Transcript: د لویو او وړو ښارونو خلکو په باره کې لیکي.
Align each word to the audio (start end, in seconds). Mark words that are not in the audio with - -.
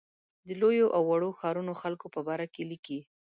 د 0.47 0.49
لویو 0.61 0.87
او 0.95 1.01
وړو 1.09 1.29
ښارونو 1.39 1.73
خلکو 1.81 2.05
په 2.13 2.19
باره 2.27 2.47
کې 2.53 2.63
لیکي. 2.71 2.99